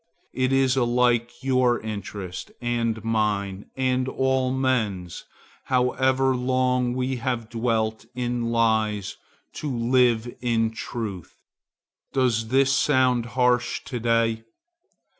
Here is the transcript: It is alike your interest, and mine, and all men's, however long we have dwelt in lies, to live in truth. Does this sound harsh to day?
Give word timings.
It 0.33 0.51
is 0.51 0.75
alike 0.75 1.43
your 1.43 1.79
interest, 1.79 2.51
and 2.59 3.03
mine, 3.03 3.69
and 3.77 4.07
all 4.09 4.51
men's, 4.51 5.25
however 5.65 6.35
long 6.35 6.95
we 6.95 7.17
have 7.17 7.49
dwelt 7.51 8.07
in 8.15 8.49
lies, 8.51 9.17
to 9.53 9.69
live 9.69 10.27
in 10.41 10.71
truth. 10.71 11.37
Does 12.13 12.47
this 12.47 12.75
sound 12.75 13.27
harsh 13.37 13.83
to 13.83 13.99
day? 13.99 14.43